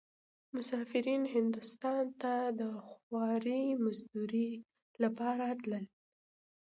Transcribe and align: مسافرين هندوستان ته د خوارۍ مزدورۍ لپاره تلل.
مسافرين 0.55 1.23
هندوستان 1.33 2.03
ته 2.21 2.33
د 2.59 2.61
خوارۍ 2.85 3.63
مزدورۍ 3.83 4.49
لپاره 5.03 5.45
تلل. 5.61 5.85